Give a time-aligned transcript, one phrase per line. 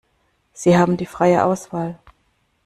[0.53, 1.99] Sie haben freie Auswahl.